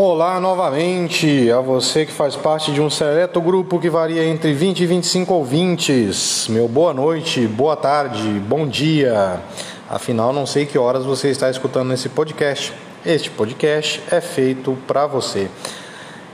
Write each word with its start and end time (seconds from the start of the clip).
Olá 0.00 0.38
novamente 0.38 1.50
a 1.50 1.58
você 1.58 2.06
que 2.06 2.12
faz 2.12 2.36
parte 2.36 2.70
de 2.70 2.80
um 2.80 2.88
seleto 2.88 3.40
grupo 3.40 3.80
que 3.80 3.90
varia 3.90 4.24
entre 4.24 4.52
20 4.52 4.78
e 4.78 4.86
25 4.86 5.34
ouvintes. 5.34 6.46
Meu 6.48 6.68
boa 6.68 6.94
noite, 6.94 7.48
boa 7.48 7.74
tarde, 7.74 8.22
bom 8.46 8.64
dia. 8.64 9.42
Afinal, 9.90 10.32
não 10.32 10.46
sei 10.46 10.66
que 10.66 10.78
horas 10.78 11.04
você 11.04 11.30
está 11.30 11.50
escutando 11.50 11.92
esse 11.92 12.08
podcast. 12.08 12.72
Este 13.04 13.28
podcast 13.28 14.00
é 14.08 14.20
feito 14.20 14.78
para 14.86 15.04
você. 15.08 15.50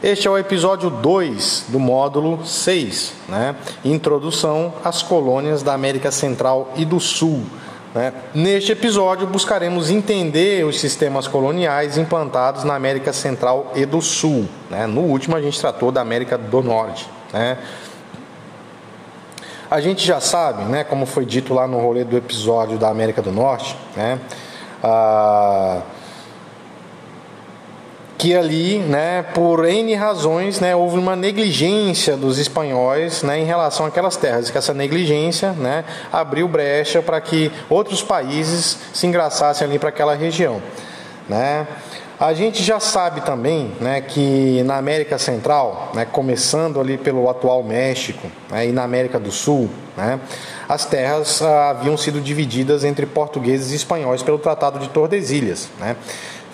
Este 0.02 0.28
é 0.28 0.30
o 0.30 0.36
episódio 0.36 0.90
2 0.90 1.64
do 1.68 1.80
módulo 1.80 2.44
6, 2.44 3.14
né? 3.30 3.56
Introdução 3.82 4.74
às 4.84 5.00
colônias 5.00 5.62
da 5.62 5.72
América 5.72 6.10
Central 6.10 6.70
e 6.76 6.84
do 6.84 7.00
Sul. 7.00 7.42
Né? 7.94 8.12
Neste 8.34 8.72
episódio, 8.72 9.26
buscaremos 9.26 9.88
entender 9.88 10.64
os 10.66 10.80
sistemas 10.80 11.28
coloniais 11.28 11.96
implantados 11.96 12.64
na 12.64 12.74
América 12.74 13.12
Central 13.12 13.72
e 13.76 13.86
do 13.86 14.02
Sul. 14.02 14.48
Né? 14.68 14.86
No 14.86 15.02
último, 15.02 15.36
a 15.36 15.40
gente 15.40 15.60
tratou 15.60 15.92
da 15.92 16.00
América 16.00 16.36
do 16.36 16.60
Norte. 16.60 17.08
Né? 17.32 17.56
A 19.70 19.80
gente 19.80 20.06
já 20.06 20.20
sabe, 20.20 20.64
né, 20.64 20.84
como 20.84 21.06
foi 21.06 21.24
dito 21.24 21.54
lá 21.54 21.66
no 21.66 21.78
rolê 21.80 22.04
do 22.04 22.16
episódio 22.16 22.78
da 22.78 22.88
América 22.88 23.22
do 23.22 23.32
Norte, 23.32 23.76
né, 23.96 24.20
ah, 24.82 25.80
que 28.24 28.34
ali, 28.34 28.78
né, 28.78 29.22
por 29.34 29.66
N 29.66 29.94
razões, 29.94 30.58
né, 30.58 30.74
houve 30.74 30.98
uma 30.98 31.14
negligência 31.14 32.16
dos 32.16 32.38
espanhóis 32.38 33.22
né, 33.22 33.38
em 33.38 33.44
relação 33.44 33.84
àquelas 33.84 34.16
terras, 34.16 34.50
que 34.50 34.56
essa 34.56 34.72
negligência 34.72 35.52
né, 35.52 35.84
abriu 36.10 36.48
brecha 36.48 37.02
para 37.02 37.20
que 37.20 37.52
outros 37.68 38.02
países 38.02 38.78
se 38.94 39.06
engraçassem 39.06 39.68
ali 39.68 39.78
para 39.78 39.90
aquela 39.90 40.14
região. 40.14 40.62
Né. 41.28 41.66
A 42.18 42.32
gente 42.32 42.62
já 42.62 42.80
sabe 42.80 43.20
também 43.20 43.72
né, 43.78 44.00
que 44.00 44.62
na 44.62 44.78
América 44.78 45.18
Central, 45.18 45.90
né, 45.92 46.06
começando 46.06 46.80
ali 46.80 46.96
pelo 46.96 47.28
atual 47.28 47.62
México 47.62 48.26
né, 48.50 48.68
e 48.68 48.72
na 48.72 48.84
América 48.84 49.18
do 49.18 49.30
Sul, 49.30 49.68
né, 49.98 50.18
as 50.66 50.86
terras 50.86 51.42
ah, 51.42 51.68
haviam 51.68 51.94
sido 51.98 52.22
divididas 52.22 52.84
entre 52.84 53.04
portugueses 53.04 53.72
e 53.72 53.76
espanhóis 53.76 54.22
pelo 54.22 54.38
Tratado 54.38 54.78
de 54.78 54.88
Tordesilhas. 54.88 55.68
Né 55.78 55.94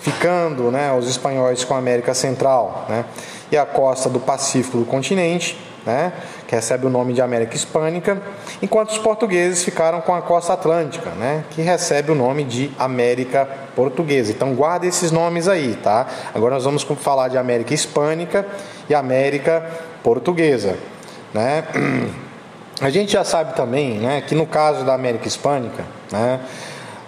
ficando 0.01 0.71
né, 0.71 0.91
os 0.93 1.07
espanhóis 1.07 1.63
com 1.63 1.75
a 1.75 1.77
América 1.77 2.13
Central 2.13 2.85
né, 2.89 3.05
e 3.51 3.57
a 3.57 3.65
costa 3.65 4.09
do 4.09 4.19
Pacífico 4.19 4.79
do 4.79 4.85
continente, 4.85 5.57
né, 5.85 6.11
que 6.47 6.55
recebe 6.55 6.85
o 6.85 6.89
nome 6.89 7.13
de 7.13 7.21
América 7.21 7.55
Hispânica, 7.55 8.21
enquanto 8.61 8.89
os 8.89 8.97
portugueses 8.97 9.63
ficaram 9.63 10.01
com 10.01 10.13
a 10.13 10.21
costa 10.21 10.53
atlântica, 10.53 11.11
né, 11.11 11.43
que 11.51 11.61
recebe 11.61 12.11
o 12.11 12.15
nome 12.15 12.43
de 12.43 12.71
América 12.77 13.47
Portuguesa. 13.75 14.31
Então 14.31 14.53
guarda 14.53 14.85
esses 14.85 15.11
nomes 15.11 15.47
aí, 15.47 15.77
tá? 15.81 16.07
Agora 16.33 16.55
nós 16.55 16.65
vamos 16.65 16.83
falar 16.83 17.29
de 17.29 17.37
América 17.37 17.73
Hispânica 17.73 18.45
e 18.89 18.95
América 18.95 19.65
Portuguesa, 20.03 20.77
né? 21.33 21.63
A 22.81 22.89
gente 22.89 23.11
já 23.11 23.23
sabe 23.23 23.55
também, 23.55 23.99
né, 23.99 24.21
que 24.21 24.33
no 24.33 24.47
caso 24.47 24.83
da 24.83 24.95
América 24.95 25.27
Hispânica, 25.27 25.85
né, 26.11 26.39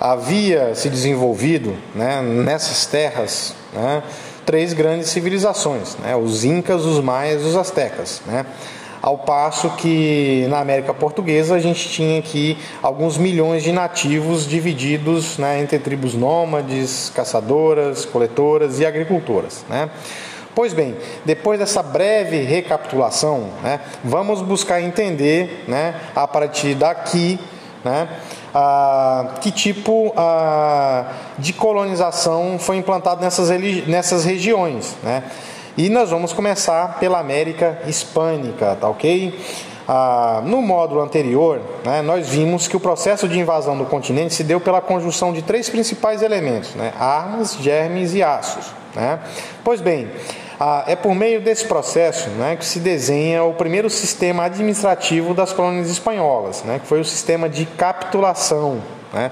havia 0.04 0.76
se 0.76 0.90
desenvolvido 0.90 1.78
né, 1.96 2.22
nessas 2.22 2.86
terras 2.86 3.56
né, 3.72 4.04
três 4.46 4.74
grandes 4.74 5.08
civilizações: 5.08 5.96
né, 5.96 6.14
os 6.14 6.44
Incas, 6.44 6.84
os 6.84 7.00
Maias 7.00 7.42
e 7.42 7.46
os 7.46 7.56
Aztecas. 7.56 8.22
Né, 8.26 8.46
ao 9.02 9.18
passo 9.18 9.70
que 9.72 10.46
na 10.50 10.60
América 10.60 10.94
Portuguesa 10.94 11.56
a 11.56 11.60
gente 11.60 11.90
tinha 11.90 12.20
aqui 12.20 12.58
alguns 12.82 13.18
milhões 13.18 13.64
de 13.64 13.72
nativos 13.72 14.48
divididos 14.48 15.38
né, 15.38 15.62
entre 15.62 15.80
tribos 15.80 16.14
nômades, 16.14 17.12
caçadoras, 17.14 18.06
coletoras 18.06 18.80
e 18.80 18.86
agricultoras. 18.86 19.66
Né. 19.70 19.90
Pois 20.56 20.72
bem, 20.72 20.96
depois 21.26 21.60
dessa 21.60 21.82
breve 21.82 22.44
recapitulação, 22.44 23.50
vamos 24.04 24.40
buscar 24.40 24.80
entender 24.82 25.66
a 26.16 26.28
partir 26.28 26.76
daqui 26.76 27.40
né, 27.84 28.08
ah, 28.54 29.36
que 29.42 29.52
tipo 29.52 30.14
ah, 30.16 31.06
de 31.38 31.54
colonização 31.54 32.58
foi 32.60 32.78
implantado 32.78 33.22
nessas, 33.22 33.50
nessas 33.88 34.24
regiões. 34.24 34.96
Né? 35.04 35.24
E 35.76 35.90
nós 35.90 36.10
vamos 36.10 36.34
começar 36.34 37.00
pela 37.00 37.20
América 37.20 37.80
Hispânica, 37.88 38.78
tá 38.80 38.88
ok? 38.88 39.40
Ah, 39.88 40.42
no 40.46 40.62
módulo 40.62 41.02
anterior, 41.02 41.60
né, 41.84 42.02
nós 42.02 42.30
vimos 42.30 42.68
que 42.68 42.78
o 42.78 42.80
processo 42.80 43.28
de 43.28 43.38
invasão 43.38 43.78
do 43.78 43.86
continente 43.86 44.34
se 44.34 44.44
deu 44.44 44.62
pela 44.62 44.80
conjunção 44.80 45.34
de 45.34 45.42
três 45.42 45.70
principais 45.70 46.22
elementos: 46.22 46.74
né, 46.76 46.94
armas, 46.98 47.58
germes 47.60 48.14
e 48.14 48.24
aços. 48.24 48.68
Né? 48.96 49.20
Pois 49.64 49.82
bem, 49.82 50.10
ah, 50.66 50.86
é 50.88 50.96
por 50.96 51.14
meio 51.14 51.42
desse 51.42 51.66
processo 51.66 52.30
né, 52.30 52.56
que 52.56 52.64
se 52.64 52.80
desenha 52.80 53.44
o 53.44 53.54
primeiro 53.54 53.90
sistema 53.90 54.46
administrativo 54.46 55.34
das 55.34 55.52
colônias 55.52 55.90
espanholas, 55.90 56.64
né, 56.64 56.80
que 56.80 56.88
foi 56.88 57.02
o 57.02 57.04
sistema 57.04 57.50
de 57.50 57.66
capitulação. 57.66 58.82
Né. 59.12 59.30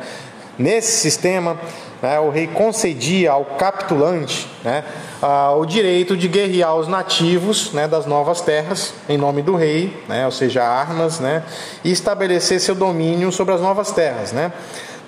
Nesse 0.59 0.99
sistema, 0.99 1.57
né, 2.01 2.19
o 2.19 2.29
rei 2.31 2.47
concedia 2.47 3.31
ao 3.31 3.45
capitulante 3.45 4.45
né, 4.61 4.83
ah, 5.21 5.53
o 5.55 5.65
direito 5.65 6.17
de 6.17 6.27
guerrear 6.27 6.75
os 6.75 6.89
nativos 6.89 7.71
né, 7.71 7.87
das 7.87 8.05
novas 8.05 8.41
terras 8.41 8.93
em 9.07 9.17
nome 9.17 9.41
do 9.41 9.55
rei, 9.55 10.03
né, 10.09 10.25
ou 10.25 10.33
seja, 10.33 10.61
armas, 10.65 11.21
né, 11.21 11.43
e 11.81 11.93
estabelecer 11.93 12.59
seu 12.59 12.75
domínio 12.75 13.31
sobre 13.31 13.53
as 13.53 13.61
novas 13.61 13.93
terras. 13.93 14.33
Né. 14.33 14.51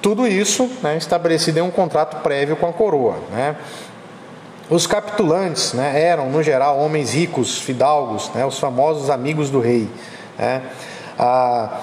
Tudo 0.01 0.25
isso 0.25 0.71
né, 0.81 0.95
estabelecido 0.95 1.59
em 1.59 1.63
um 1.63 1.71
contrato 1.71 2.23
prévio 2.23 2.55
com 2.55 2.69
a 2.69 2.71
coroa. 2.71 3.17
Né. 3.29 3.57
Os 4.69 4.87
capitulantes 4.87 5.73
né, 5.73 6.01
eram, 6.01 6.29
no 6.29 6.41
geral, 6.41 6.79
homens 6.79 7.13
ricos, 7.13 7.59
fidalgos, 7.59 8.31
né, 8.33 8.45
os 8.45 8.57
famosos 8.57 9.09
amigos 9.09 9.49
do 9.49 9.59
rei. 9.59 9.89
Né. 10.39 10.61
Ah, 11.19 11.81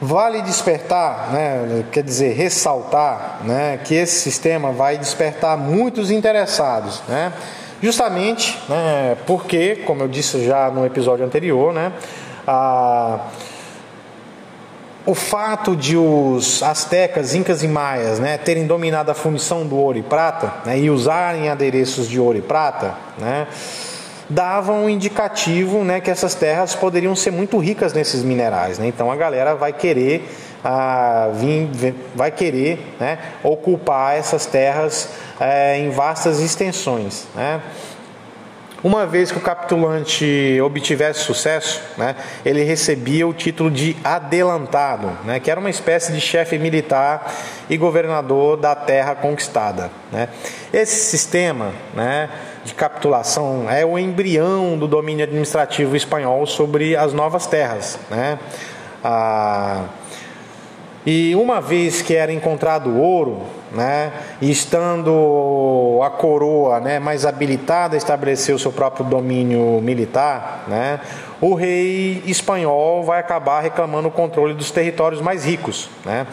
vale 0.00 0.40
despertar, 0.42 1.30
né, 1.32 1.84
quer 1.90 2.02
dizer, 2.02 2.34
ressaltar 2.34 3.40
né, 3.44 3.80
que 3.84 3.94
esse 3.94 4.20
sistema 4.20 4.70
vai 4.72 4.96
despertar 4.96 5.58
muitos 5.58 6.10
interessados. 6.10 7.02
Né, 7.08 7.32
justamente 7.82 8.58
né, 8.68 9.16
porque, 9.26 9.76
como 9.84 10.02
eu 10.02 10.08
disse 10.08 10.44
já 10.46 10.70
no 10.70 10.86
episódio 10.86 11.26
anterior, 11.26 11.72
né, 11.72 11.92
a 12.46 13.26
o 15.06 15.14
fato 15.14 15.74
de 15.74 15.96
os 15.96 16.62
astecas, 16.62 17.34
incas 17.34 17.62
e 17.62 17.68
maias 17.68 18.18
né, 18.18 18.36
terem 18.36 18.66
dominado 18.66 19.10
a 19.10 19.14
fundição 19.14 19.66
do 19.66 19.76
ouro 19.76 19.98
e 19.98 20.02
prata 20.02 20.52
né, 20.64 20.78
e 20.78 20.90
usarem 20.90 21.48
adereços 21.48 22.08
de 22.08 22.20
ouro 22.20 22.38
e 22.38 22.42
prata, 22.42 22.94
né, 23.18 23.46
dava 24.28 24.72
um 24.72 24.88
indicativo 24.88 25.82
né, 25.82 26.00
que 26.00 26.10
essas 26.10 26.34
terras 26.34 26.74
poderiam 26.74 27.16
ser 27.16 27.30
muito 27.30 27.58
ricas 27.58 27.92
nesses 27.92 28.22
minerais. 28.22 28.78
Né, 28.78 28.86
então 28.86 29.10
a 29.10 29.16
galera 29.16 29.54
vai 29.54 29.72
querer, 29.72 30.30
ah, 30.62 31.30
vir, 31.34 31.94
vai 32.14 32.30
querer 32.30 32.94
né, 33.00 33.18
ocupar 33.42 34.16
essas 34.16 34.44
terras 34.46 35.08
eh, 35.40 35.78
em 35.78 35.90
vastas 35.90 36.38
extensões. 36.38 37.26
Né. 37.34 37.60
Uma 38.82 39.06
vez 39.06 39.30
que 39.30 39.36
o 39.36 39.40
capitulante 39.42 40.58
obtivesse 40.62 41.20
sucesso, 41.20 41.82
né, 41.98 42.16
ele 42.44 42.62
recebia 42.62 43.28
o 43.28 43.34
título 43.34 43.70
de 43.70 43.94
adelantado, 44.02 45.10
né, 45.24 45.38
que 45.38 45.50
era 45.50 45.60
uma 45.60 45.68
espécie 45.68 46.12
de 46.12 46.20
chefe 46.20 46.58
militar 46.58 47.30
e 47.68 47.76
governador 47.76 48.56
da 48.56 48.74
terra 48.74 49.14
conquistada. 49.14 49.90
Né. 50.10 50.28
Esse 50.72 50.96
sistema 51.10 51.72
né, 51.92 52.30
de 52.64 52.72
capitulação 52.72 53.70
é 53.70 53.84
o 53.84 53.98
embrião 53.98 54.78
do 54.78 54.88
domínio 54.88 55.24
administrativo 55.24 55.94
espanhol 55.94 56.46
sobre 56.46 56.96
as 56.96 57.12
novas 57.12 57.46
terras. 57.46 57.98
Né. 58.10 58.38
Ah, 59.04 59.84
e 61.06 61.34
uma 61.34 61.60
vez 61.60 62.02
que 62.02 62.14
era 62.14 62.32
encontrado 62.32 62.98
ouro, 62.98 63.42
né, 63.72 64.12
estando 64.42 66.00
a 66.02 66.10
coroa 66.10 66.78
né, 66.80 66.98
mais 66.98 67.24
habilitada 67.24 67.94
a 67.94 67.98
estabelecer 67.98 68.54
o 68.54 68.58
seu 68.58 68.70
próprio 68.70 69.04
domínio 69.06 69.80
militar, 69.80 70.64
né, 70.68 71.00
o 71.40 71.54
rei 71.54 72.22
espanhol 72.26 73.02
vai 73.02 73.18
acabar 73.18 73.60
reclamando 73.60 74.08
o 74.08 74.10
controle 74.10 74.52
dos 74.52 74.70
territórios 74.70 75.22
mais 75.22 75.44
ricos, 75.44 75.88
né, 76.04 76.26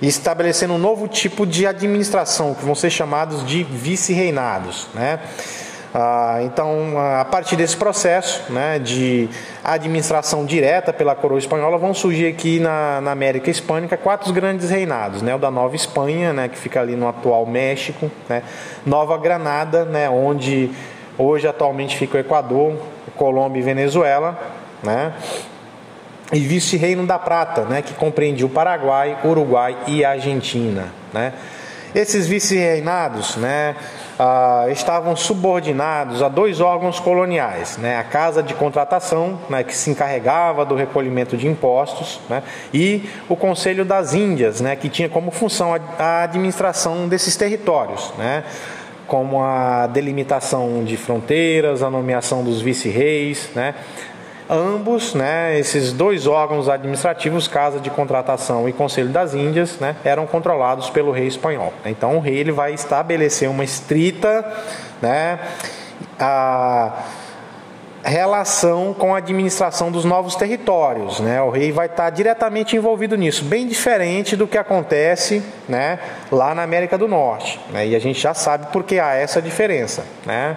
estabelecendo 0.00 0.74
um 0.74 0.78
novo 0.78 1.08
tipo 1.08 1.44
de 1.44 1.66
administração, 1.66 2.54
que 2.54 2.64
vão 2.64 2.74
ser 2.74 2.90
chamados 2.90 3.44
de 3.44 3.64
vice-reinados. 3.64 4.86
Né. 4.94 5.18
Ah, 5.94 6.40
então, 6.42 6.98
a 6.98 7.24
partir 7.24 7.56
desse 7.56 7.76
processo 7.76 8.52
né, 8.52 8.78
de 8.78 9.28
administração 9.64 10.44
direta 10.44 10.92
pela 10.92 11.14
coroa 11.14 11.38
espanhola, 11.38 11.78
vão 11.78 11.94
surgir 11.94 12.26
aqui 12.26 12.60
na, 12.60 13.00
na, 13.00 13.12
América 13.12 13.50
Hispânica 13.50 13.96
quatro 13.96 14.32
grandes 14.32 14.68
reinados: 14.70 15.22
né, 15.22 15.34
o 15.34 15.38
da 15.38 15.50
Nova 15.50 15.74
Espanha, 15.74 16.32
né, 16.32 16.48
que 16.48 16.58
fica 16.58 16.80
ali 16.80 16.96
no 16.96 17.08
atual 17.08 17.46
México, 17.46 18.10
né, 18.28 18.42
Nova 18.84 19.16
Granada, 19.16 19.84
né, 19.84 20.08
onde 20.10 20.70
hoje 21.16 21.48
atualmente 21.48 21.96
fica 21.96 22.18
o 22.18 22.20
Equador, 22.20 22.76
Colômbia 23.16 23.60
e 23.60 23.62
Venezuela, 23.62 24.38
né, 24.82 25.14
e 26.32 26.40
Vice-Reino 26.40 27.06
da 27.06 27.18
Prata, 27.18 27.62
né, 27.62 27.80
que 27.80 27.94
compreende 27.94 28.44
o 28.44 28.48
Paraguai, 28.48 29.16
Uruguai 29.24 29.76
e 29.86 30.04
Argentina. 30.04 30.92
Né. 31.12 31.32
Esses 31.94 32.26
vice-reinados, 32.26 33.36
né, 33.36 33.76
ah, 34.18 34.66
estavam 34.70 35.14
subordinados 35.14 36.22
a 36.22 36.28
dois 36.28 36.60
órgãos 36.60 36.98
coloniais, 36.98 37.76
né? 37.76 37.98
a 37.98 38.04
Casa 38.04 38.42
de 38.42 38.54
Contratação, 38.54 39.38
né, 39.48 39.62
que 39.62 39.76
se 39.76 39.90
encarregava 39.90 40.64
do 40.64 40.74
recolhimento 40.74 41.36
de 41.36 41.46
impostos, 41.46 42.20
né? 42.28 42.42
e 42.72 43.08
o 43.28 43.36
Conselho 43.36 43.84
das 43.84 44.14
Índias, 44.14 44.60
né, 44.60 44.74
que 44.74 44.88
tinha 44.88 45.08
como 45.08 45.30
função 45.30 45.74
a, 45.98 46.22
administração 46.22 47.08
desses 47.08 47.36
territórios. 47.36 48.12
Né? 48.18 48.44
como 49.06 49.40
a 49.40 49.86
delimitação 49.86 50.82
de 50.82 50.96
fronteiras, 50.96 51.80
a 51.80 51.88
nomeação 51.88 52.42
dos 52.42 52.60
vice-reis, 52.60 53.50
né? 53.54 53.72
Ambos, 54.48 55.14
né, 55.14 55.58
esses 55.58 55.92
dois 55.92 56.26
órgãos 56.26 56.68
administrativos, 56.68 57.48
Casa 57.48 57.80
de 57.80 57.90
Contratação 57.90 58.68
e 58.68 58.72
Conselho 58.72 59.08
das 59.08 59.34
Índias, 59.34 59.78
né, 59.80 59.96
eram 60.04 60.26
controlados 60.26 60.88
pelo 60.88 61.10
rei 61.10 61.26
espanhol. 61.26 61.72
Então 61.84 62.16
o 62.16 62.20
rei 62.20 62.36
ele 62.36 62.52
vai 62.52 62.72
estabelecer 62.72 63.50
uma 63.50 63.64
estrita, 63.64 64.44
né, 65.02 65.40
a 66.18 67.02
relação 68.04 68.94
com 68.94 69.14
a 69.14 69.18
administração 69.18 69.90
dos 69.90 70.04
novos 70.04 70.36
territórios. 70.36 71.18
Né? 71.20 71.42
O 71.42 71.50
rei 71.50 71.72
vai 71.72 71.86
estar 71.86 72.08
diretamente 72.10 72.76
envolvido 72.76 73.16
nisso, 73.16 73.44
bem 73.44 73.66
diferente 73.66 74.36
do 74.36 74.46
que 74.46 74.56
acontece 74.56 75.42
né, 75.68 75.98
lá 76.30 76.54
na 76.54 76.62
América 76.62 76.96
do 76.96 77.08
Norte. 77.08 77.60
Né? 77.70 77.88
E 77.88 77.96
a 77.96 77.98
gente 77.98 78.20
já 78.20 78.32
sabe 78.32 78.66
por 78.72 78.84
que 78.84 79.00
há 79.00 79.14
essa 79.14 79.42
diferença. 79.42 80.04
Né? 80.24 80.56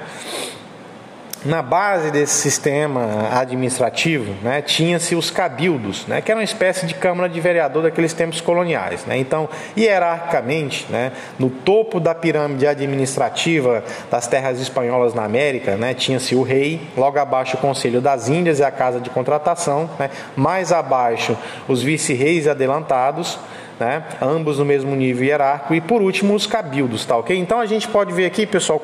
Na 1.45 1.61
base 1.61 2.11
desse 2.11 2.33
sistema 2.33 3.29
administrativo, 3.31 4.33
né, 4.43 4.61
tinha-se 4.61 5.15
os 5.15 5.31
cabildos, 5.31 6.05
né, 6.05 6.21
que 6.21 6.31
era 6.31 6.39
uma 6.39 6.43
espécie 6.43 6.85
de 6.85 6.93
câmara 6.93 7.29
de 7.29 7.39
vereador 7.39 7.83
daqueles 7.83 8.13
tempos 8.13 8.41
coloniais. 8.41 9.05
Né. 9.05 9.17
Então, 9.17 9.47
hierarquicamente, 9.77 10.85
né, 10.89 11.11
no 11.37 11.49
topo 11.49 11.99
da 11.99 12.13
pirâmide 12.13 12.67
administrativa 12.67 13.83
das 14.11 14.27
terras 14.27 14.59
espanholas 14.59 15.13
na 15.13 15.23
América, 15.23 15.75
né, 15.75 15.93
tinha-se 15.93 16.35
o 16.35 16.41
rei, 16.41 16.81
logo 16.97 17.17
abaixo 17.17 17.55
o 17.55 17.59
Conselho 17.59 18.01
das 18.01 18.27
Índias 18.27 18.59
e 18.59 18.63
a 18.63 18.71
Casa 18.71 18.99
de 18.99 19.09
Contratação, 19.09 19.89
né, 19.97 20.09
mais 20.35 20.71
abaixo 20.71 21.37
os 21.67 21.81
vice-reis 21.81 22.47
adelantados, 22.47 23.39
né? 23.79 24.03
ambos 24.21 24.59
no 24.59 24.65
mesmo 24.65 24.93
nível 24.95 25.25
hierárquico, 25.25 25.73
e 25.73 25.79
por 25.79 26.01
último 26.01 26.35
os 26.35 26.45
cabildos, 26.45 27.05
tá 27.05 27.15
ok? 27.15 27.37
Então 27.37 27.59
a 27.59 27.65
gente 27.65 27.87
pode 27.87 28.11
ver 28.11 28.25
aqui, 28.25 28.45
pessoal, 28.45 28.81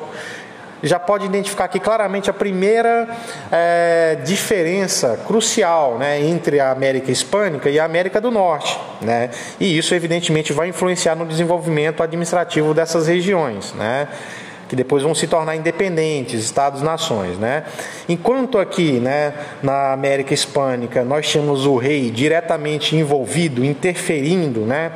já 0.88 1.00
pode 1.00 1.26
identificar 1.26 1.66
aqui 1.66 1.80
claramente 1.80 2.30
a 2.30 2.34
primeira 2.34 3.08
é, 3.52 4.18
diferença 4.24 5.20
crucial 5.26 5.98
né, 5.98 6.22
entre 6.22 6.60
a 6.60 6.72
América 6.72 7.12
Hispânica 7.12 7.70
e 7.70 7.80
a 7.80 7.86
América 7.86 8.22
do 8.22 8.30
Norte. 8.30 8.80
Né? 9.02 9.32
E 9.60 9.78
isso, 9.78 9.96
evidentemente, 9.96 10.54
vai 10.54 10.70
influenciar 10.70 11.16
no 11.16 11.26
desenvolvimento 11.26 12.04
administrativo 12.04 12.74
dessas 12.74 13.08
regiões. 13.08 13.74
Né? 13.74 14.08
que 14.68 14.76
depois 14.76 15.04
vão 15.04 15.14
se 15.14 15.28
tornar 15.28 15.56
independentes, 15.56 16.44
estados-nações, 16.44 17.38
né? 17.38 17.66
Enquanto 18.10 18.58
aqui, 18.58 18.94
né, 18.94 19.34
na 19.62 19.94
América 19.94 20.34
Hispânica, 20.34 21.04
nós 21.04 21.30
tínhamos 21.30 21.66
o 21.66 21.78
rei 21.78 22.10
diretamente 22.10 22.96
envolvido, 22.96 23.64
interferindo, 23.64 24.62
né, 24.62 24.92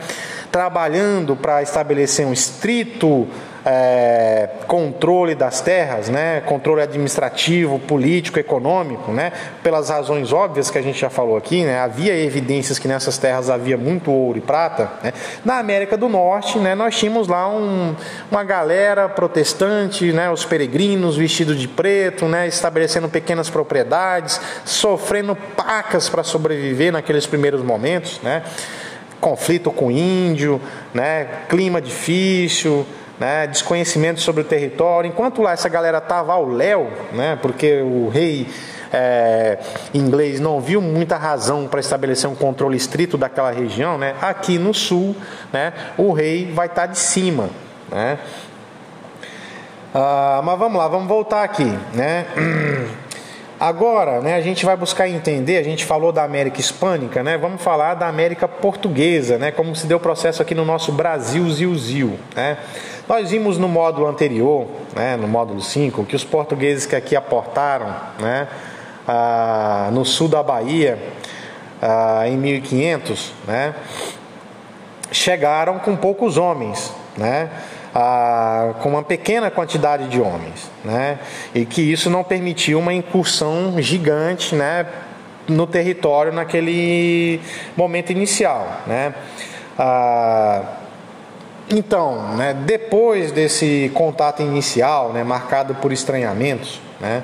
trabalhando 0.52 1.36
para 1.36 1.62
estabelecer 1.62 2.26
um 2.26 2.34
estrito 2.34 3.28
é, 3.66 4.50
controle 4.68 5.36
das 5.36 5.62
terras, 5.62 6.10
né, 6.10 6.42
controle 6.42 6.82
administrativo, 6.82 7.80
político, 7.80 8.40
econômico, 8.40 9.12
né, 9.12 9.32
pelas 9.62 9.90
razões 9.90 10.32
óbvias 10.32 10.72
que 10.72 10.78
a 10.78 10.82
gente 10.82 11.00
já 11.00 11.10
falou 11.10 11.36
aqui, 11.38 11.64
né, 11.64 11.80
havia 11.80 12.16
evidências 12.16 12.80
que 12.80 12.88
nessas 12.88 13.18
terras 13.18 13.50
havia 13.50 13.78
muito 13.78 14.12
ouro 14.12 14.38
e 14.38 14.42
prata. 14.42 14.90
Né. 15.04 15.14
Na 15.44 15.60
América 15.60 15.98
do 15.98 16.08
Norte, 16.08 16.58
né, 16.60 16.76
nós 16.76 16.98
tínhamos 16.98 17.28
lá 17.28 17.50
um, 17.50 17.96
uma 18.32 18.44
galera 18.44 19.10
protestante, 19.10 20.12
né, 20.14 20.30
os 20.30 20.46
peregrinos 20.46 21.18
vestidos 21.18 21.60
de 21.60 21.68
preto, 21.68 22.26
né, 22.26 22.48
estabelecendo 22.48 23.10
pequenas 23.10 23.50
propriedades, 23.50 24.40
sofrendo 24.64 25.36
pacas 25.36 26.08
para 26.08 26.24
sobreviver 26.24 26.92
naqueles 26.92 27.26
primeiros 27.26 27.62
momentos, 27.62 28.20
né, 28.22 28.44
conflito 29.20 29.70
com 29.70 29.92
índio, 29.92 30.62
né, 30.94 31.28
clima 31.50 31.82
difícil, 31.82 32.86
né, 33.20 33.46
desconhecimento 33.48 34.22
sobre 34.22 34.42
o 34.42 34.46
território. 34.46 35.10
Enquanto 35.10 35.42
lá 35.42 35.52
essa 35.52 35.68
galera 35.68 35.98
estava 35.98 36.34
ao 36.34 36.48
léu, 36.48 36.90
né, 37.12 37.38
porque 37.42 37.82
o 37.82 38.10
rei 38.10 38.48
é, 38.92 39.60
inglês 39.94 40.40
não 40.40 40.62
viu 40.62 40.82
muita 40.82 41.18
razão 41.18 41.68
para 41.68 41.80
estabelecer 41.80 42.30
um 42.30 42.36
controle 42.36 42.78
estrito 42.78 43.18
daquela 43.18 43.52
região, 43.52 43.98
né, 43.98 44.16
aqui 44.22 44.58
no 44.58 44.74
sul, 44.74 45.16
né, 45.52 45.74
o 45.98 46.14
rei 46.14 46.52
vai 46.52 46.68
estar 46.68 46.88
tá 46.88 46.94
de 46.94 46.98
cima. 46.98 47.50
Né. 47.92 48.18
Ah, 49.94 50.42
mas 50.44 50.58
vamos 50.58 50.78
lá, 50.78 50.88
vamos 50.88 51.08
voltar 51.08 51.44
aqui. 51.44 51.78
Né. 51.94 52.26
Agora, 53.60 54.22
né, 54.22 54.36
a 54.36 54.42
gente 54.42 54.66
vai 54.66 54.78
buscar 54.78 55.10
entender, 55.10 55.58
a 55.58 55.64
gente 55.64 55.84
falou 55.84 56.14
da 56.14 56.24
América 56.24 56.62
Hispânica, 56.62 57.22
né, 57.22 57.38
vamos 57.38 57.62
falar 57.62 57.94
da 57.94 58.08
América 58.08 58.48
Portuguesa, 58.48 59.38
né, 59.38 59.52
como 59.52 59.76
se 59.76 59.86
deu 59.86 59.98
o 59.98 60.00
processo 60.00 60.42
aqui 60.42 60.56
no 60.56 60.64
nosso 60.64 60.94
Brasil, 60.94 61.50
Zil-Zil. 61.50 62.18
Né. 62.34 62.58
Nós 63.06 63.32
vimos 63.32 63.58
no 63.58 63.68
módulo 63.68 64.08
anterior, 64.08 64.66
né, 64.96 65.18
no 65.18 65.28
módulo 65.28 65.62
5, 65.62 66.06
que 66.06 66.16
os 66.16 66.24
portugueses 66.24 66.86
que 66.86 66.96
aqui 66.96 67.18
aportaram 67.18 67.94
né, 68.18 68.48
ah, 69.06 69.90
no 69.92 70.06
sul 70.06 70.30
da 70.30 70.42
Bahia, 70.42 70.98
ah, 71.82 72.24
em 72.30 72.38
1500, 72.38 73.34
né, 73.46 73.76
chegaram 75.12 75.80
com 75.80 75.98
poucos 75.98 76.38
homens, 76.38 76.94
né, 77.18 77.50
com 78.82 78.90
uma 78.90 79.04
pequena 79.04 79.50
quantidade 79.50 80.08
de 80.08 80.22
homens, 80.22 80.70
né, 80.84 81.20
e 81.54 81.66
que 81.66 81.82
isso 81.82 82.10
não 82.10 82.24
permitiu 82.24 82.80
uma 82.80 82.94
incursão 82.94 83.82
gigante 83.82 84.56
né, 84.56 84.86
no 85.48 85.66
território 85.66 86.32
naquele 86.32 87.42
momento 87.76 88.12
inicial. 88.12 88.82
Né. 88.86 89.14
Ah, 89.78 90.64
então, 91.70 92.36
né, 92.36 92.54
depois 92.54 93.32
desse 93.32 93.92
contato 93.94 94.42
inicial, 94.42 95.14
né, 95.14 95.24
marcado 95.24 95.76
por 95.76 95.92
estranhamentos, 95.92 96.82
né, 97.00 97.24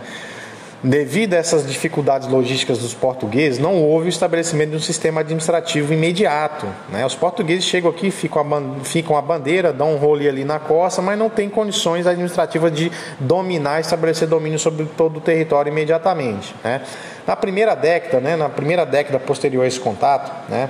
devido 0.83 1.33
a 1.33 1.37
essas 1.37 1.67
dificuldades 1.67 2.27
logísticas 2.27 2.79
dos 2.79 2.93
portugueses, 2.93 3.59
não 3.59 3.81
houve 3.81 4.07
o 4.07 4.09
estabelecimento 4.09 4.71
de 4.71 4.75
um 4.75 4.79
sistema 4.79 5.21
administrativo 5.21 5.93
imediato. 5.93 6.67
Né. 6.89 7.05
Os 7.05 7.15
portugueses 7.15 7.65
chegam 7.65 7.89
aqui, 7.89 8.11
ficam 8.11 8.41
a, 8.41 8.83
ficam 8.83 9.17
a 9.17 9.21
bandeira, 9.21 9.73
dão 9.73 9.93
um 9.93 9.97
role 9.97 10.27
ali 10.27 10.43
na 10.43 10.59
costa, 10.59 11.01
mas 11.01 11.17
não 11.17 11.29
têm 11.29 11.49
condições 11.49 12.05
administrativas 12.05 12.71
de 12.71 12.91
dominar, 13.19 13.81
estabelecer 13.81 14.27
domínio 14.27 14.59
sobre 14.59 14.85
todo 14.97 15.17
o 15.17 15.21
território 15.21 15.71
imediatamente. 15.71 16.53
Né. 16.63 16.81
Na 17.25 17.35
primeira 17.35 17.75
década, 17.75 18.19
né, 18.19 18.35
na 18.35 18.49
primeira 18.49 18.85
década 18.85 19.19
posterior 19.19 19.63
a 19.63 19.67
esse 19.67 19.79
contato, 19.79 20.31
né, 20.49 20.69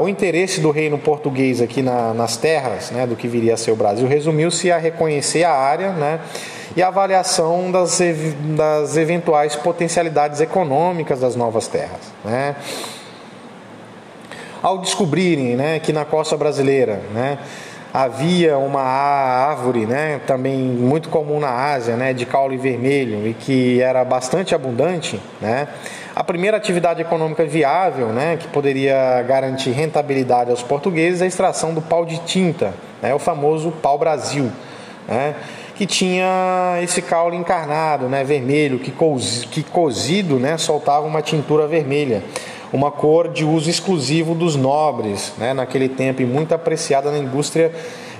o 0.00 0.08
interesse 0.08 0.60
do 0.60 0.70
reino 0.70 0.98
português 0.98 1.60
aqui 1.60 1.82
na, 1.82 2.12
nas 2.12 2.36
terras, 2.36 2.90
né, 2.90 3.06
do 3.06 3.14
que 3.14 3.28
viria 3.28 3.54
a 3.54 3.56
ser 3.56 3.70
o 3.70 3.76
Brasil, 3.76 4.06
resumiu-se 4.08 4.70
a 4.72 4.78
reconhecer 4.78 5.44
a 5.44 5.52
área 5.52 5.90
né, 5.92 6.20
e 6.76 6.82
a 6.82 6.88
avaliação 6.88 7.70
das, 7.70 8.00
das 8.56 8.96
eventuais 8.96 9.54
potencialidades 9.54 10.40
econômicas 10.40 11.20
das 11.20 11.36
novas 11.36 11.68
terras. 11.68 12.12
Né. 12.24 12.56
Ao 14.62 14.78
descobrirem 14.78 15.54
né, 15.54 15.78
que 15.78 15.92
na 15.92 16.04
costa 16.04 16.36
brasileira 16.36 17.00
né, 17.14 17.38
havia 17.96 18.58
uma 18.58 18.82
árvore, 18.82 19.86
né, 19.86 20.20
também 20.26 20.58
muito 20.58 21.08
comum 21.08 21.40
na 21.40 21.48
Ásia, 21.48 21.96
né, 21.96 22.12
de 22.12 22.26
caule 22.26 22.58
vermelho 22.58 23.26
e 23.26 23.32
que 23.32 23.80
era 23.80 24.04
bastante 24.04 24.54
abundante, 24.54 25.18
né, 25.40 25.66
a 26.14 26.22
primeira 26.22 26.58
atividade 26.58 27.00
econômica 27.00 27.42
viável, 27.46 28.08
né, 28.08 28.36
que 28.38 28.48
poderia 28.48 29.22
garantir 29.22 29.70
rentabilidade 29.70 30.50
aos 30.50 30.62
portugueses, 30.62 31.22
é 31.22 31.24
a 31.24 31.26
extração 31.26 31.72
do 31.72 31.80
pau 31.80 32.04
de 32.04 32.18
tinta, 32.18 32.74
né, 33.00 33.14
o 33.14 33.18
famoso 33.18 33.70
pau-brasil, 33.70 34.52
né, 35.08 35.34
que 35.74 35.86
tinha 35.86 36.78
esse 36.82 37.00
caule 37.00 37.34
encarnado, 37.34 38.10
né, 38.10 38.22
vermelho, 38.22 38.78
que, 38.78 38.92
que 39.50 39.62
cozido 39.62 40.38
né, 40.38 40.58
soltava 40.58 41.06
uma 41.06 41.22
tintura 41.22 41.66
vermelha, 41.66 42.22
uma 42.72 42.90
cor 42.90 43.28
de 43.28 43.44
uso 43.44 43.70
exclusivo 43.70 44.34
dos 44.34 44.56
nobres, 44.56 45.32
né, 45.38 45.54
naquele 45.54 45.88
tempo 45.88 46.22
e 46.22 46.26
muito 46.26 46.54
apreciada 46.54 47.10
na 47.10 47.18
indústria 47.18 47.72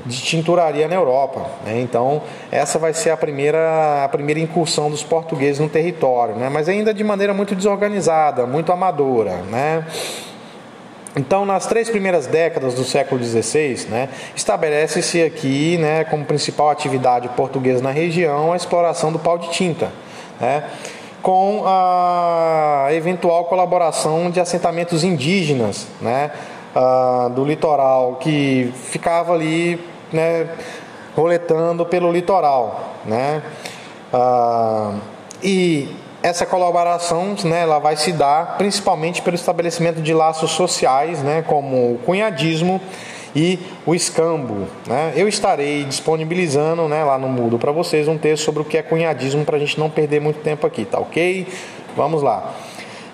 de 0.07 0.23
tinturaria 0.23 0.87
na 0.87 0.95
Europa. 0.95 1.47
Né? 1.65 1.81
Então, 1.81 2.23
essa 2.51 2.79
vai 2.79 2.95
ser 2.95 3.11
a 3.11 3.17
primeira, 3.17 4.05
a 4.05 4.09
primeira 4.09 4.41
incursão 4.41 4.89
dos 4.89 5.03
portugueses 5.03 5.59
no 5.59 5.69
território, 5.69 6.37
né? 6.37 6.49
mas 6.49 6.69
ainda 6.69 6.95
de 6.95 7.03
maneira 7.03 7.35
muito 7.35 7.55
desorganizada, 7.55 8.47
muito 8.47 8.73
amadora. 8.73 9.43
Né? 9.51 9.85
Então, 11.17 11.47
nas 11.47 11.67
três 11.67 11.89
primeiras 11.89 12.27
décadas 12.27 12.75
do 12.75 12.85
século 12.85 13.25
XVI, 13.25 13.87
né, 13.89 14.11
estabelece-se 14.35 15.23
aqui, 15.23 15.79
né, 15.79 16.05
como 16.05 16.27
principal 16.27 16.69
atividade 16.69 17.27
portuguesa 17.31 17.83
na 17.83 17.91
região, 17.91 18.53
a 18.53 18.57
exploração 18.57 19.11
do 19.11 19.19
pau 19.19 19.39
de 19.39 19.51
tinta, 19.51 19.91
né, 20.39 20.65
com 21.27 21.65
a 21.67 22.87
eventual 22.93 23.47
colaboração 23.47 24.31
de 24.31 24.39
assentamentos 24.39 25.03
indígenas 25.03 25.89
né, 26.01 26.31
do 27.35 27.45
litoral 27.45 28.15
que 28.21 28.73
ficava 28.77 29.35
ali 29.35 29.85
né, 30.13 30.49
roletando 31.17 31.85
pelo 31.85 32.13
litoral, 32.13 32.93
né? 33.05 33.43
Ah, 34.13 34.95
e 35.43 35.97
essa 36.23 36.47
colaboração, 36.47 37.35
né, 37.43 37.63
ela 37.63 37.81
vai 37.81 37.97
se 37.97 38.13
dar 38.13 38.57
principalmente 38.57 39.21
pelo 39.21 39.35
estabelecimento 39.35 40.01
de 40.01 40.15
laços 40.15 40.53
sociais, 40.53 41.25
né, 41.25 41.43
como 41.43 41.95
o 41.95 41.99
cunhadismo 42.07 42.81
e 43.37 43.59
o 43.85 43.95
escambo. 43.95 44.67
Né? 44.87 45.13
Eu 45.15 45.29
estarei 45.29 45.85
disponibilizando 45.85 46.89
né, 46.89 47.05
lá 47.05 47.19
no 47.19 47.29
Mudo 47.29 47.59
para 47.59 47.71
vocês 47.71 48.09
um 48.09 48.17
texto 48.17 48.45
sobre 48.45 48.63
o 48.63 48.65
que 48.65 48.79
é 48.79 48.83
cunhadismo 48.83 49.45
para 49.45 49.57
a 49.57 49.61
gente 49.61 49.79
não 49.79 49.91
perder 49.91 50.21
muito 50.21 50.41
tempo 50.41 50.67
aqui, 50.67 50.87
tá 50.87 50.99
ok? 50.99 51.47
Vamos 51.95 52.23
lá. 52.23 52.55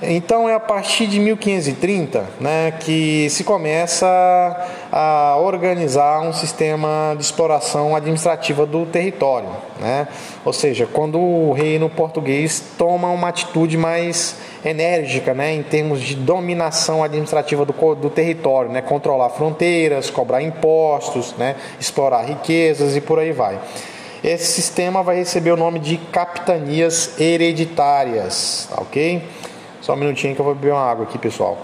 Então 0.05 0.49
é 0.49 0.55
a 0.55 0.61
partir 0.61 1.07
de 1.07 1.21
1530 1.21 2.27
né, 2.41 2.73
que 2.81 3.29
se 3.31 3.45
começa 3.45 4.07
a 4.91 5.37
organizar 5.39 6.21
um 6.21 6.33
sistema 6.33 7.15
de 7.17 7.23
exploração 7.23 7.95
administrativa 7.95 8.67
do 8.67 8.85
território. 8.85 9.49
Né? 9.81 10.09
Ou 10.45 10.53
seja, 10.53 10.89
quando 10.93 11.21
o 11.21 11.53
reino 11.53 11.89
português 11.89 12.63
toma 12.77 13.11
uma 13.11 13.29
atitude 13.29 13.77
mais 13.77 14.37
enérgica 14.65 15.33
né, 15.35 15.55
em 15.55 15.63
termos 15.63 16.01
de 16.01 16.17
dominação 16.17 17.05
administrativa 17.05 17.65
do, 17.65 17.95
do 17.95 18.11
território, 18.11 18.73
né, 18.73 18.83
controlar 18.83 19.31
fronteiras, 19.31 20.11
cobrar 20.11 20.43
impostos, 20.43 21.33
né, 21.39 21.55
explorar 21.79 22.23
riquezas 22.23 22.97
e 22.97 23.01
por 23.01 23.21
aí 23.21 23.31
vai. 23.31 23.59
Esse 24.25 24.53
sistema 24.53 25.03
vai 25.03 25.17
receber 25.17 25.53
o 25.53 25.57
nome 25.57 25.79
de 25.79 25.97
capitanias 25.97 27.21
hereditárias, 27.21 28.69
tá 28.71 28.81
ok? 28.83 29.23
Só 29.83 29.95
um 29.95 29.97
minutinho 29.97 30.35
que 30.35 30.41
eu 30.41 30.45
vou 30.45 30.55
beber 30.55 30.73
uma 30.73 30.81
água 30.81 31.05
aqui, 31.05 31.19
pessoal. 31.19 31.59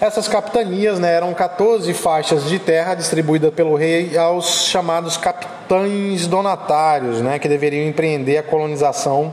Essas 0.00 0.28
capitanias 0.28 0.98
né, 0.98 1.14
eram 1.14 1.32
14 1.32 1.94
faixas 1.94 2.44
de 2.44 2.58
terra 2.58 2.94
distribuídas 2.94 3.54
pelo 3.54 3.74
rei 3.76 4.18
aos 4.18 4.66
chamados 4.66 5.16
capitães 5.16 6.26
donatários, 6.26 7.22
né, 7.22 7.38
que 7.38 7.48
deveriam 7.48 7.88
empreender 7.88 8.36
a 8.36 8.42
colonização 8.42 9.32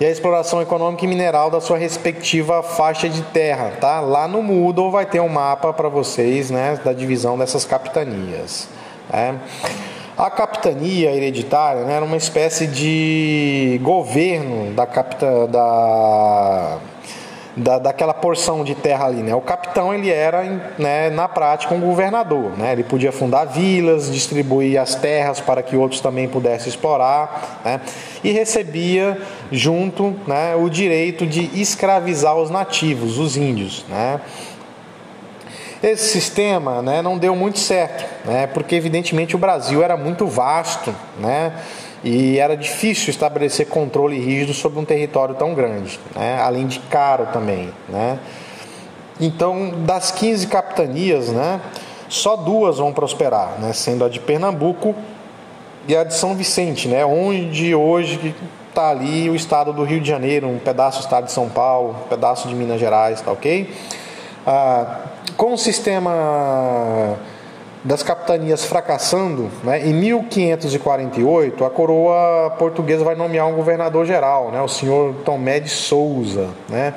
e 0.00 0.04
a 0.04 0.10
exploração 0.10 0.60
econômica 0.60 1.04
e 1.04 1.08
mineral 1.08 1.50
da 1.50 1.60
sua 1.60 1.78
respectiva 1.78 2.62
faixa 2.62 3.08
de 3.08 3.22
terra. 3.22 3.72
Tá? 3.80 4.00
Lá 4.00 4.26
no 4.26 4.42
Moodle 4.42 4.90
vai 4.90 5.06
ter 5.06 5.20
um 5.20 5.28
mapa 5.28 5.72
para 5.72 5.88
vocês 5.88 6.50
né, 6.50 6.78
da 6.84 6.92
divisão 6.92 7.38
dessas 7.38 7.64
capitanias. 7.64 8.68
Né? 9.10 9.38
A 10.20 10.28
capitania 10.28 11.12
hereditária 11.12 11.82
né, 11.84 11.94
era 11.94 12.04
uma 12.04 12.18
espécie 12.18 12.66
de 12.66 13.80
governo 13.82 14.70
da, 14.74 14.86
capita, 14.86 15.46
da, 15.46 16.76
da, 17.56 17.78
daquela 17.78 18.12
porção 18.12 18.62
de 18.62 18.74
terra 18.74 19.06
ali. 19.06 19.22
Né? 19.22 19.34
O 19.34 19.40
capitão 19.40 19.94
ele 19.94 20.10
era, 20.10 20.42
né, 20.78 21.08
na 21.08 21.26
prática, 21.26 21.74
um 21.74 21.80
governador. 21.80 22.52
Né? 22.58 22.72
Ele 22.72 22.84
podia 22.84 23.10
fundar 23.10 23.46
vilas, 23.46 24.12
distribuir 24.12 24.78
as 24.78 24.94
terras 24.94 25.40
para 25.40 25.62
que 25.62 25.74
outros 25.74 26.02
também 26.02 26.28
pudessem 26.28 26.68
explorar 26.68 27.62
né? 27.64 27.80
e 28.22 28.30
recebia 28.30 29.18
junto 29.50 30.14
né, 30.26 30.54
o 30.54 30.68
direito 30.68 31.26
de 31.26 31.48
escravizar 31.58 32.36
os 32.36 32.50
nativos, 32.50 33.16
os 33.16 33.38
índios. 33.38 33.86
Né? 33.88 34.20
Esse 35.82 36.08
sistema 36.10 36.82
né, 36.82 37.00
não 37.00 37.16
deu 37.16 37.34
muito 37.34 37.58
certo, 37.58 38.04
né, 38.26 38.46
porque 38.46 38.74
evidentemente 38.74 39.34
o 39.34 39.38
Brasil 39.38 39.82
era 39.82 39.96
muito 39.96 40.26
vasto 40.26 40.94
né, 41.18 41.54
e 42.04 42.38
era 42.38 42.54
difícil 42.54 43.08
estabelecer 43.08 43.66
controle 43.66 44.18
rígido 44.18 44.52
sobre 44.52 44.78
um 44.78 44.84
território 44.84 45.34
tão 45.36 45.54
grande, 45.54 45.98
né, 46.14 46.38
além 46.38 46.66
de 46.66 46.80
caro 46.80 47.28
também. 47.32 47.72
Né. 47.88 48.18
Então, 49.18 49.70
das 49.78 50.10
15 50.10 50.48
capitanias, 50.48 51.28
né, 51.30 51.58
só 52.10 52.36
duas 52.36 52.76
vão 52.76 52.92
prosperar, 52.92 53.54
né, 53.58 53.72
sendo 53.72 54.04
a 54.04 54.08
de 54.10 54.20
Pernambuco 54.20 54.94
e 55.88 55.96
a 55.96 56.04
de 56.04 56.12
São 56.12 56.34
Vicente, 56.34 56.88
né, 56.88 57.06
onde 57.06 57.74
hoje 57.74 58.34
está 58.68 58.90
ali 58.90 59.30
o 59.30 59.34
estado 59.34 59.72
do 59.72 59.82
Rio 59.82 60.00
de 60.00 60.08
Janeiro, 60.08 60.46
um 60.46 60.58
pedaço 60.58 60.98
do 60.98 61.04
estado 61.04 61.24
de 61.24 61.32
São 61.32 61.48
Paulo, 61.48 61.96
um 62.04 62.08
pedaço 62.08 62.48
de 62.48 62.54
Minas 62.54 62.78
Gerais, 62.78 63.22
tá 63.22 63.32
ok? 63.32 63.66
Ah, 64.46 65.00
com 65.36 65.52
o 65.52 65.58
sistema 65.58 67.18
das 67.82 68.02
capitanias 68.02 68.64
fracassando, 68.64 69.50
né, 69.64 69.86
em 69.86 69.94
1548 69.94 71.64
a 71.64 71.70
coroa 71.70 72.50
portuguesa 72.58 73.02
vai 73.04 73.14
nomear 73.14 73.46
um 73.46 73.54
governador 73.54 74.04
geral, 74.04 74.50
né, 74.50 74.60
o 74.60 74.68
senhor 74.68 75.14
Tomé 75.24 75.60
de 75.60 75.70
Souza, 75.70 76.48
né, 76.68 76.94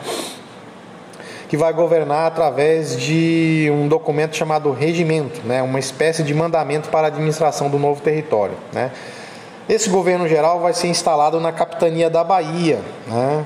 que 1.48 1.56
vai 1.56 1.72
governar 1.72 2.28
através 2.28 2.98
de 2.98 3.70
um 3.72 3.88
documento 3.88 4.36
chamado 4.36 4.72
regimento, 4.72 5.42
né, 5.46 5.62
uma 5.62 5.80
espécie 5.80 6.24
de 6.24 6.34
mandamento 6.34 6.90
para 6.90 7.08
a 7.08 7.10
administração 7.10 7.70
do 7.70 7.80
novo 7.80 8.02
território. 8.02 8.56
Né. 8.74 8.92
Esse 9.70 9.90
governo 9.90 10.28
geral 10.28 10.60
vai 10.60 10.74
ser 10.74 10.88
instalado 10.88 11.40
na 11.40 11.54
capitania 11.54 12.10
da 12.10 12.26
Bahia, 12.26 12.80
né, 13.08 13.46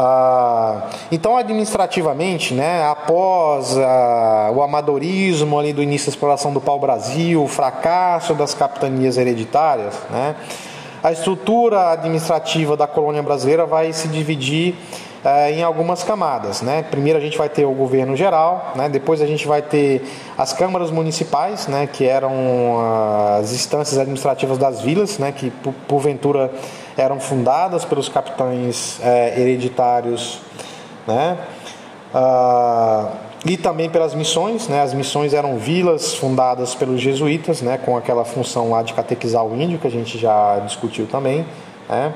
ah, 0.00 0.90
então, 1.10 1.36
administrativamente, 1.36 2.54
né, 2.54 2.88
após 2.88 3.76
ah, 3.76 4.52
o 4.54 4.62
amadorismo 4.62 5.58
ali 5.58 5.72
do 5.72 5.82
início 5.82 6.06
da 6.06 6.10
exploração 6.14 6.52
do 6.52 6.60
pau-brasil, 6.60 7.42
o 7.42 7.48
fracasso 7.48 8.32
das 8.32 8.54
capitanias 8.54 9.18
hereditárias, 9.18 9.94
né, 10.08 10.36
a 11.02 11.10
estrutura 11.10 11.90
administrativa 11.90 12.76
da 12.76 12.86
colônia 12.86 13.22
brasileira 13.22 13.66
vai 13.66 13.92
se 13.92 14.06
dividir 14.06 14.76
eh, 15.24 15.52
em 15.52 15.62
algumas 15.62 16.04
camadas. 16.04 16.62
Né? 16.62 16.84
Primeiro 16.88 17.18
a 17.18 17.22
gente 17.22 17.36
vai 17.36 17.48
ter 17.48 17.64
o 17.64 17.72
governo 17.72 18.16
geral, 18.16 18.72
né? 18.76 18.88
depois 18.88 19.20
a 19.20 19.26
gente 19.26 19.46
vai 19.46 19.62
ter 19.62 20.02
as 20.36 20.52
câmaras 20.52 20.90
municipais, 20.90 21.66
né? 21.66 21.88
que 21.92 22.04
eram 22.04 22.32
ah, 22.78 23.38
as 23.40 23.52
instâncias 23.52 23.98
administrativas 23.98 24.58
das 24.58 24.80
vilas, 24.80 25.18
né? 25.18 25.32
que 25.32 25.50
porventura 25.86 26.50
eram 26.98 27.20
fundadas 27.20 27.84
pelos 27.84 28.08
capitães 28.08 29.00
é, 29.02 29.40
hereditários, 29.40 30.40
né? 31.06 31.38
Ah, 32.12 33.12
e 33.46 33.56
também 33.56 33.88
pelas 33.88 34.14
missões, 34.14 34.66
né? 34.68 34.82
As 34.82 34.92
missões 34.92 35.32
eram 35.32 35.56
vilas 35.58 36.14
fundadas 36.14 36.74
pelos 36.74 37.00
jesuítas, 37.00 37.62
né? 37.62 37.78
Com 37.78 37.96
aquela 37.96 38.24
função 38.24 38.70
lá 38.70 38.82
de 38.82 38.92
catequizar 38.94 39.44
o 39.44 39.54
índio 39.54 39.78
que 39.78 39.86
a 39.86 39.90
gente 39.90 40.18
já 40.18 40.58
discutiu 40.58 41.06
também, 41.06 41.46
né? 41.88 42.12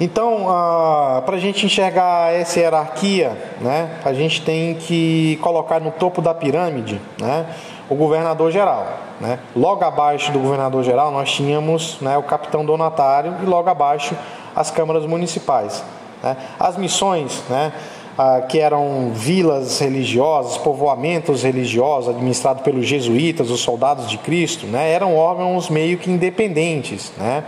Então, 0.00 0.48
ah, 0.48 1.22
para 1.24 1.36
a 1.36 1.38
gente 1.38 1.64
enxergar 1.64 2.32
essa 2.34 2.58
hierarquia, 2.58 3.36
né, 3.60 3.90
a 4.04 4.12
gente 4.12 4.42
tem 4.42 4.74
que 4.74 5.38
colocar 5.40 5.80
no 5.80 5.92
topo 5.92 6.20
da 6.20 6.34
pirâmide 6.34 7.00
né, 7.20 7.46
o 7.88 7.94
governador 7.94 8.50
geral. 8.50 8.86
Né? 9.20 9.38
Logo 9.54 9.84
abaixo 9.84 10.32
do 10.32 10.38
governador 10.38 10.82
geral, 10.82 11.10
nós 11.10 11.32
tínhamos 11.32 11.98
né, 12.00 12.16
o 12.16 12.22
capitão 12.22 12.64
donatário 12.64 13.36
e 13.42 13.46
logo 13.46 13.68
abaixo 13.68 14.16
as 14.54 14.70
câmaras 14.70 15.06
municipais. 15.06 15.82
Né? 16.22 16.36
As 16.58 16.76
missões, 16.76 17.42
né, 17.48 17.72
ah, 18.16 18.42
que 18.42 18.58
eram 18.58 19.10
vilas 19.12 19.78
religiosas, 19.80 20.56
povoamentos 20.56 21.42
religiosos 21.42 22.08
administrados 22.14 22.62
pelos 22.62 22.86
jesuítas, 22.86 23.50
os 23.50 23.60
soldados 23.60 24.08
de 24.08 24.18
Cristo, 24.18 24.66
né, 24.66 24.90
eram 24.90 25.16
órgãos 25.16 25.68
meio 25.68 25.98
que 25.98 26.10
independentes. 26.10 27.12
Né? 27.16 27.44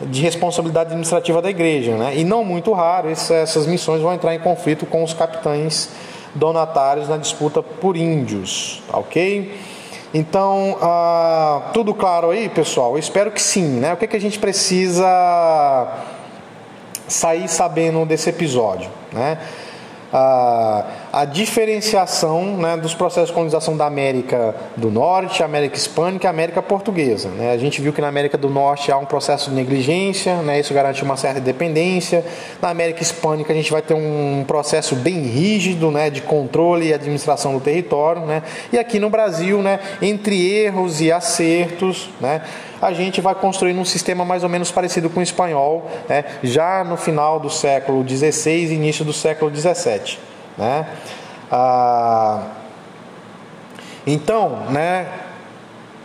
de 0.00 0.20
responsabilidade 0.20 0.88
administrativa 0.88 1.40
da 1.40 1.48
igreja, 1.48 1.96
né? 1.96 2.16
E 2.16 2.24
não 2.24 2.44
muito 2.44 2.72
raro 2.72 3.08
essas 3.08 3.68
missões 3.68 4.02
vão 4.02 4.12
entrar 4.12 4.34
em 4.34 4.40
conflito 4.40 4.84
com 4.84 5.04
os 5.04 5.14
capitães 5.14 5.90
donatários 6.34 7.08
na 7.08 7.16
disputa 7.16 7.62
por 7.62 7.96
índios, 7.96 8.82
tá 8.90 8.98
ok? 8.98 9.58
Então, 10.14 10.76
ah, 10.80 11.70
tudo 11.72 11.94
claro 11.94 12.30
aí, 12.30 12.48
pessoal? 12.48 12.92
Eu 12.92 12.98
espero 12.98 13.30
que 13.30 13.40
sim, 13.40 13.80
né? 13.80 13.94
O 13.94 13.96
que, 13.96 14.04
é 14.04 14.08
que 14.08 14.16
a 14.16 14.20
gente 14.20 14.38
precisa 14.38 15.88
sair 17.08 17.48
sabendo 17.48 18.04
desse 18.04 18.28
episódio, 18.30 18.90
né? 19.12 19.38
a, 20.12 20.84
a 21.12 21.26
diferenciação 21.26 22.56
né, 22.56 22.74
dos 22.74 22.94
processos 22.94 23.28
de 23.28 23.34
colonização 23.34 23.76
da 23.76 23.84
América 23.84 24.54
do 24.78 24.90
Norte, 24.90 25.42
América 25.42 25.76
Hispânica 25.76 26.26
e 26.26 26.30
América 26.30 26.62
Portuguesa. 26.62 27.28
Né? 27.28 27.52
A 27.52 27.58
gente 27.58 27.82
viu 27.82 27.92
que 27.92 28.00
na 28.00 28.08
América 28.08 28.38
do 28.38 28.48
Norte 28.48 28.90
há 28.90 28.96
um 28.96 29.04
processo 29.04 29.50
de 29.50 29.56
negligência, 29.56 30.36
né? 30.36 30.58
isso 30.58 30.72
garante 30.72 31.02
uma 31.02 31.18
certa 31.18 31.38
dependência. 31.38 32.24
Na 32.62 32.70
América 32.70 33.02
Hispânica 33.02 33.52
a 33.52 33.56
gente 33.56 33.70
vai 33.70 33.82
ter 33.82 33.92
um 33.92 34.42
processo 34.46 34.96
bem 34.96 35.20
rígido 35.20 35.90
né, 35.90 36.08
de 36.08 36.22
controle 36.22 36.88
e 36.88 36.94
administração 36.94 37.52
do 37.52 37.60
território. 37.60 38.22
Né? 38.22 38.42
E 38.72 38.78
aqui 38.78 38.98
no 38.98 39.10
Brasil, 39.10 39.60
né, 39.60 39.80
entre 40.00 40.50
erros 40.50 41.02
e 41.02 41.12
acertos, 41.12 42.08
né, 42.22 42.40
a 42.80 42.90
gente 42.94 43.20
vai 43.20 43.34
construindo 43.34 43.78
um 43.78 43.84
sistema 43.84 44.24
mais 44.24 44.42
ou 44.42 44.48
menos 44.48 44.70
parecido 44.70 45.10
com 45.10 45.20
o 45.20 45.22
espanhol, 45.22 45.86
né, 46.08 46.24
já 46.42 46.82
no 46.82 46.96
final 46.96 47.38
do 47.38 47.50
século 47.50 48.02
XVI 48.08 48.50
e 48.50 48.72
início 48.72 49.04
do 49.04 49.12
século 49.12 49.54
XVII. 49.54 50.31
Né? 50.56 50.86
Ah, 51.50 52.42
então, 54.06 54.66
né, 54.70 55.06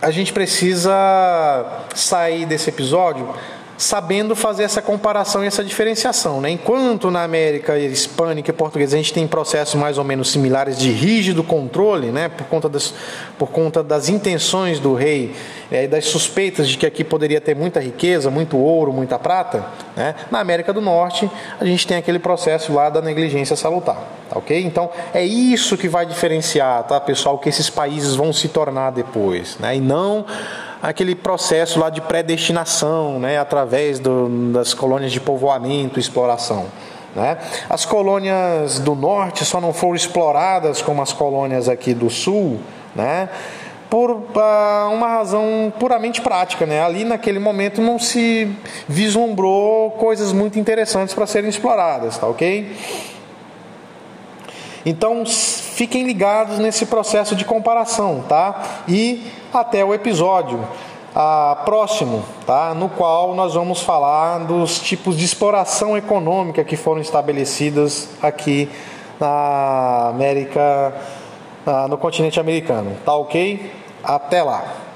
a 0.00 0.10
gente 0.10 0.32
precisa 0.32 0.92
sair 1.94 2.46
desse 2.46 2.70
episódio 2.70 3.34
sabendo 3.78 4.34
fazer 4.34 4.64
essa 4.64 4.82
comparação 4.82 5.44
e 5.44 5.46
essa 5.46 5.62
diferenciação. 5.62 6.40
Né? 6.40 6.50
Enquanto 6.50 7.12
na 7.12 7.22
América 7.22 7.78
hispânica 7.78 8.50
e 8.50 8.52
portuguesa 8.52 8.96
a 8.96 8.98
gente 8.98 9.12
tem 9.12 9.26
processos 9.26 9.76
mais 9.76 9.96
ou 9.98 10.04
menos 10.04 10.32
similares 10.32 10.76
de 10.76 10.90
rígido 10.90 11.44
controle, 11.44 12.08
né? 12.08 12.28
por, 12.28 12.44
conta 12.48 12.68
das, 12.68 12.92
por 13.38 13.50
conta 13.50 13.82
das 13.82 14.08
intenções 14.08 14.80
do 14.80 14.94
rei 14.94 15.32
é, 15.70 15.86
das 15.86 16.06
suspeitas 16.06 16.68
de 16.68 16.76
que 16.76 16.84
aqui 16.84 17.04
poderia 17.04 17.40
ter 17.40 17.54
muita 17.54 17.78
riqueza, 17.78 18.30
muito 18.30 18.58
ouro, 18.58 18.92
muita 18.92 19.16
prata, 19.16 19.64
né? 19.96 20.16
na 20.28 20.40
América 20.40 20.72
do 20.72 20.80
Norte 20.80 21.30
a 21.60 21.64
gente 21.64 21.86
tem 21.86 21.96
aquele 21.96 22.18
processo 22.18 22.72
lá 22.72 22.90
da 22.90 23.00
negligência 23.00 23.54
salutar. 23.54 23.96
Tá 24.28 24.38
ok? 24.38 24.60
Então 24.60 24.90
é 25.14 25.24
isso 25.24 25.76
que 25.76 25.88
vai 25.88 26.04
diferenciar, 26.04 26.82
tá, 26.82 27.00
pessoal, 27.00 27.38
que 27.38 27.48
esses 27.48 27.70
países 27.70 28.16
vão 28.16 28.32
se 28.32 28.48
tornar 28.48 28.90
depois, 28.90 29.56
né? 29.60 29.76
e 29.76 29.80
não 29.80 30.26
aquele 30.82 31.14
processo 31.14 31.78
lá 31.78 31.90
de 31.90 32.00
predestinação, 32.00 33.18
né, 33.18 33.38
através 33.38 33.98
do, 33.98 34.52
das 34.52 34.74
colônias 34.74 35.12
de 35.12 35.20
povoamento, 35.20 35.98
exploração. 35.98 36.66
Né? 37.14 37.38
As 37.68 37.84
colônias 37.84 38.78
do 38.78 38.94
norte 38.94 39.44
só 39.44 39.60
não 39.60 39.72
foram 39.72 39.94
exploradas 39.94 40.80
como 40.82 41.02
as 41.02 41.12
colônias 41.12 41.68
aqui 41.68 41.94
do 41.94 42.10
sul, 42.10 42.60
né? 42.94 43.28
por 43.90 44.10
uh, 44.10 44.92
uma 44.92 45.08
razão 45.08 45.72
puramente 45.78 46.20
prática. 46.20 46.66
Né? 46.66 46.82
Ali, 46.82 47.04
naquele 47.04 47.38
momento, 47.38 47.80
não 47.80 47.98
se 47.98 48.54
vislumbrou 48.86 49.92
coisas 49.92 50.32
muito 50.32 50.58
interessantes 50.58 51.14
para 51.14 51.26
serem 51.26 51.48
exploradas, 51.48 52.18
tá 52.18 52.26
ok? 52.26 52.76
Então, 54.84 55.24
fiquem 55.78 56.02
ligados 56.02 56.58
nesse 56.58 56.86
processo 56.86 57.36
de 57.36 57.44
comparação, 57.44 58.24
tá? 58.28 58.82
E 58.88 59.30
até 59.54 59.84
o 59.84 59.94
episódio 59.94 60.66
ah, 61.14 61.62
próximo, 61.64 62.24
tá? 62.44 62.74
No 62.74 62.88
qual 62.88 63.32
nós 63.32 63.54
vamos 63.54 63.80
falar 63.80 64.38
dos 64.38 64.80
tipos 64.80 65.16
de 65.16 65.24
exploração 65.24 65.96
econômica 65.96 66.64
que 66.64 66.76
foram 66.76 67.00
estabelecidas 67.00 68.08
aqui 68.20 68.68
na 69.20 70.08
América, 70.08 70.96
ah, 71.64 71.86
no 71.86 71.96
continente 71.96 72.40
americano. 72.40 72.96
Tá 73.04 73.14
ok? 73.14 73.72
Até 74.02 74.42
lá! 74.42 74.87